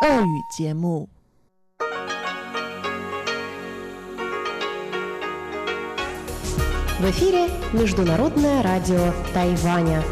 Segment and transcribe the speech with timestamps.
[0.00, 0.02] В
[7.10, 10.02] эфире Международное радио Тайваня.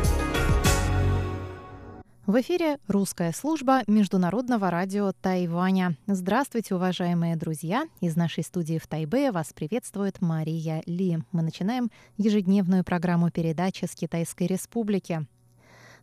[2.27, 5.97] В эфире русская служба Международного радио Тайваня.
[6.07, 7.87] Здравствуйте, уважаемые друзья!
[8.03, 11.17] Из нашей студии в Тайбе вас приветствует Мария Ли.
[11.33, 15.27] Мы начинаем ежедневную программу передачи с Китайской Республики.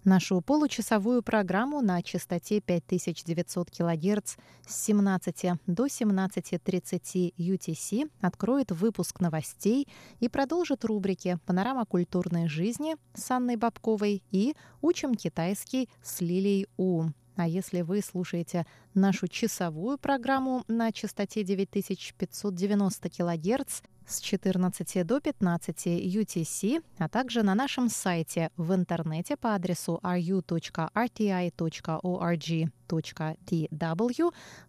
[0.05, 4.35] Нашу получасовую программу на частоте 5900 кГц
[4.67, 9.87] с 17 до 17.30 UTC откроет выпуск новостей
[10.19, 17.05] и продолжит рубрики «Панорама культурной жизни» с Анной Бабковой и «Учим китайский» с Лилией У.
[17.35, 25.87] А если вы слушаете нашу часовую программу на частоте 9590 кГц, с 14 до 15
[25.87, 30.85] UTC, а также на нашем сайте в интернете по адресу ru.rti.org.tw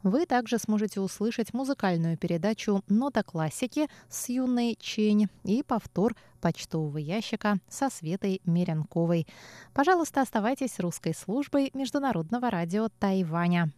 [0.03, 7.59] вы также сможете услышать музыкальную передачу «Нота классики» с юной Чень и повтор почтового ящика
[7.69, 9.27] со Светой Меренковой.
[9.75, 13.73] Пожалуйста, оставайтесь русской службой Международного радио Тайваня.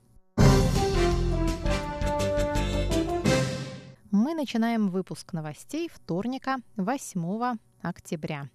[4.10, 8.48] Мы начинаем выпуск новостей вторника, 8 октября.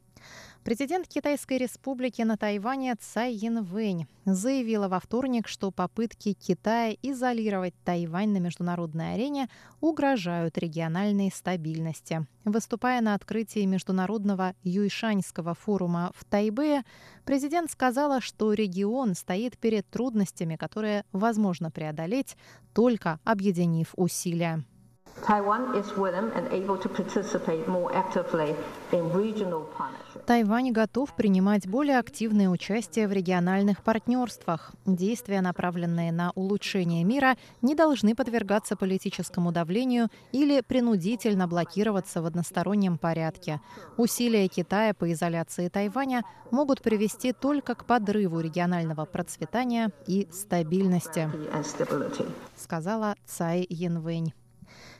[0.63, 8.29] Президент Китайской республики на Тайване Цай Янвэнь заявила во вторник, что попытки Китая изолировать Тайвань
[8.29, 9.47] на международной арене
[9.79, 12.25] угрожают региональной стабильности.
[12.45, 16.81] Выступая на открытии международного Юйшаньского форума в Тайбе,
[17.25, 22.37] президент сказала, что регион стоит перед трудностями, которые возможно преодолеть,
[22.73, 24.63] только объединив усилия.
[30.25, 34.73] Тайвань готов принимать более активное участие в региональных партнерствах.
[34.85, 42.97] Действия, направленные на улучшение мира, не должны подвергаться политическому давлению или принудительно блокироваться в одностороннем
[42.97, 43.61] порядке.
[43.97, 51.29] Усилия Китая по изоляции Тайваня могут привести только к подрыву регионального процветания и стабильности,
[52.57, 54.33] сказала Цай Янвэнь.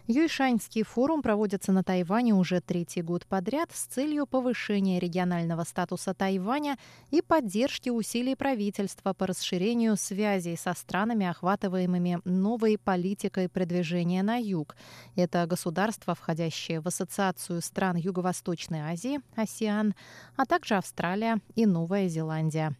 [0.08, 6.78] Юйшаньский форум проводится на Тайване уже третий год подряд с целью повышения регионального статуса Тайваня
[7.10, 14.76] и поддержки усилий правительства по расширению связей со странами, охватываемыми новой политикой продвижения на юг.
[15.16, 19.96] Это государства, входящие в Ассоциацию стран Юго-Восточной Азии, АСИАН,
[20.36, 22.76] а также Австралия и Новая Зеландия.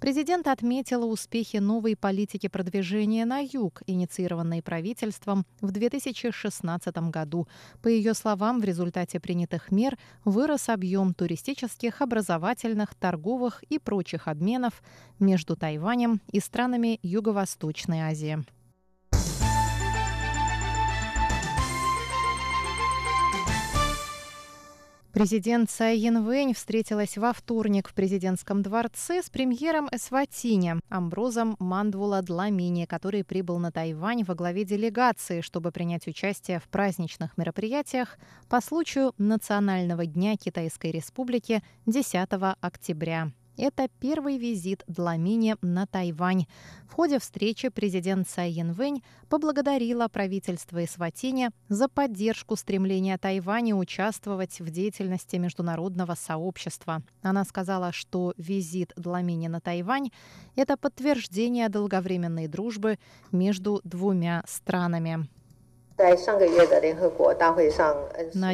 [0.00, 7.48] Президент отметила успехи новой политики продвижения на юг, инициированной правительством в 2016 году.
[7.82, 14.82] По ее словам, в результате принятых мер вырос объем туристических, образовательных, торговых и прочих обменов
[15.18, 18.44] между Тайванем и странами Юго-Восточной Азии.
[25.14, 32.84] Президент Цай Янвэнь встретилась во вторник в президентском дворце с премьером Эсватине Амброзом Мандвула Дламини,
[32.84, 39.14] который прибыл на Тайвань во главе делегации, чтобы принять участие в праздничных мероприятиях по случаю
[39.16, 42.28] Национального дня Китайской Республики 10
[42.60, 43.30] октября.
[43.56, 46.46] Это первый визит Дламини на Тайвань.
[46.88, 54.70] В ходе встречи президент Цай Янвэнь поблагодарила правительство Исватини за поддержку стремления Тайваня участвовать в
[54.70, 57.02] деятельности международного сообщества.
[57.22, 60.10] Она сказала, что визит Дламини на Тайвань–
[60.56, 62.98] это подтверждение долговременной дружбы
[63.30, 65.28] между двумя странами.
[65.96, 66.16] На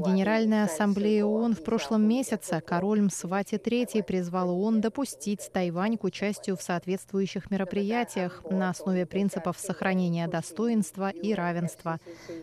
[0.00, 6.58] Генеральной Ассамблее ООН в прошлом месяце король Мсвати III призвал ООН допустить Тайвань к участию
[6.58, 11.98] в соответствующих мероприятиях на основе принципов сохранения достоинства и равенства.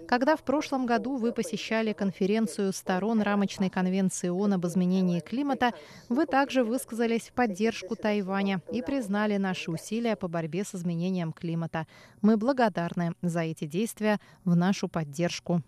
[0.07, 5.73] Когда в прошлом году вы посещали конференцию сторон рамочной конвенции ООН об изменении климата,
[6.09, 11.85] вы также высказались в поддержку Тайваня и признали наши усилия по борьбе с изменением климата.
[12.23, 15.61] Мы благодарны за эти действия в нашу нашу поддержку.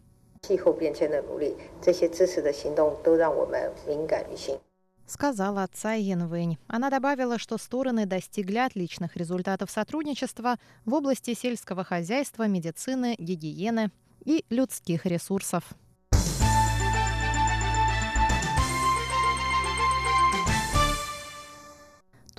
[5.07, 6.57] Сказала Цай Янвэнь.
[6.67, 13.91] Она добавила, что стороны достигли отличных результатов сотрудничества в области сельского хозяйства, медицины, гигиены
[14.23, 15.63] и людских ресурсов.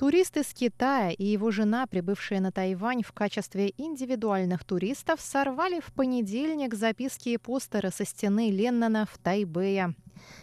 [0.01, 5.93] Турист из Китая и его жена, прибывшие на Тайвань в качестве индивидуальных туристов, сорвали в
[5.93, 9.93] понедельник записки и постеры со стены Леннона в Тайбэе.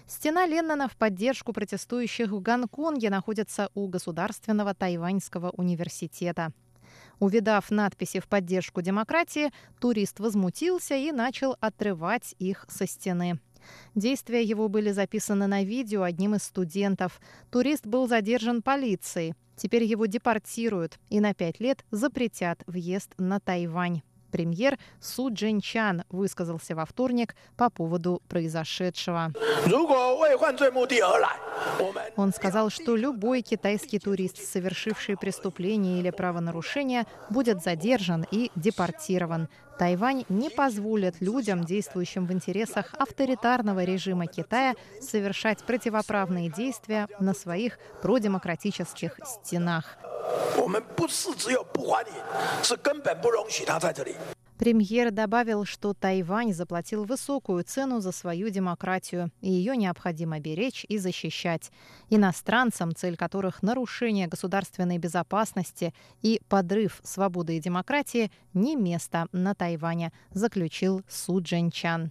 [0.07, 6.53] Стена Леннона в поддержку протестующих в Гонконге находится у Государственного тайваньского университета.
[7.19, 9.51] Увидав надписи в поддержку демократии,
[9.81, 13.41] турист возмутился и начал отрывать их со стены.
[13.95, 17.21] Действия его были записаны на видео одним из студентов.
[17.51, 19.35] Турист был задержан полицией.
[19.57, 24.03] Теперь его депортируют и на пять лет запретят въезд на Тайвань.
[24.31, 29.33] Премьер Су Чан высказался во вторник по поводу произошедшего.
[32.17, 39.49] Он сказал, что любой китайский турист, совершивший преступление или правонарушение, будет задержан и депортирован.
[39.79, 47.79] Тайвань не позволит людям, действующим в интересах авторитарного режима Китая, совершать противоправные действия на своих
[48.03, 49.97] продемократических стенах.
[54.59, 60.99] Премьер добавил, что Тайвань заплатил высокую цену за свою демократию, и ее необходимо беречь и
[60.99, 61.71] защищать.
[62.11, 70.13] Иностранцам, цель которых нарушение государственной безопасности и подрыв свободы и демократии, не место на Тайване,
[70.33, 72.11] заключил Су Дженчан.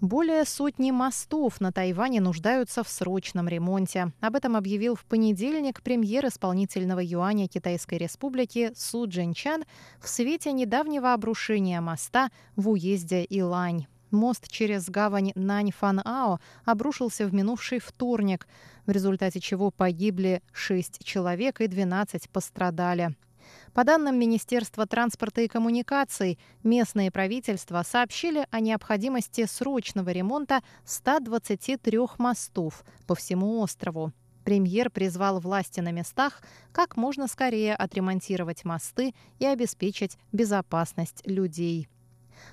[0.00, 4.12] Более сотни мостов на Тайване нуждаются в срочном ремонте.
[4.20, 9.64] Об этом объявил в понедельник премьер исполнительного юаня Китайской Республики Су Джинчан
[10.00, 13.86] в свете недавнего обрушения моста в уезде Илань.
[14.12, 18.46] Мост через гавань Наньфан-Ао обрушился в минувший вторник,
[18.86, 23.16] в результате чего погибли 6 человек и 12 пострадали.
[23.78, 32.82] По данным Министерства транспорта и коммуникаций, местные правительства сообщили о необходимости срочного ремонта 123 мостов
[33.06, 34.12] по всему острову.
[34.42, 36.42] Премьер призвал власти на местах
[36.72, 41.88] как можно скорее отремонтировать мосты и обеспечить безопасность людей.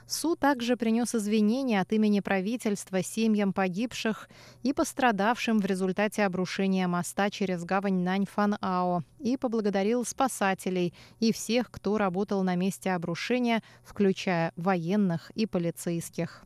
[0.08, 4.30] Суд также принес извинения от имени правительства семьям погибших
[4.64, 11.98] и пострадавшим в результате обрушения моста через гавань Наньфан-Ао и поблагодарил спасателей и всех, кто
[11.98, 16.46] работал на месте обрушения, включая военных и полицейских.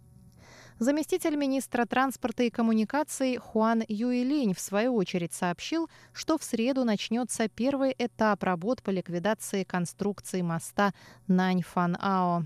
[0.80, 7.50] Заместитель министра транспорта и коммуникаций Хуан Юйлинь в свою очередь сообщил, что в среду начнется
[7.50, 10.94] первый этап работ по ликвидации конструкции моста
[11.28, 12.46] Наньфан-Ао.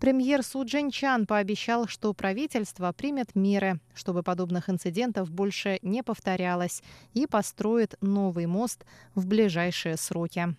[0.00, 6.82] Премьер Су Чан пообещал, что правительство примет меры, чтобы подобных инцидентов больше не повторялось,
[7.12, 10.56] и построит новый мост в ближайшие сроки.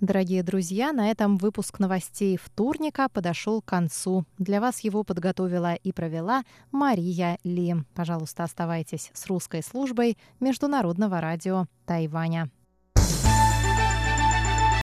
[0.00, 4.26] Дорогие друзья, на этом выпуск новостей вторника подошел к концу.
[4.36, 7.76] Для вас его подготовила и провела Мария Ли.
[7.94, 12.50] Пожалуйста, оставайтесь с русской службой Международного радио Тайваня.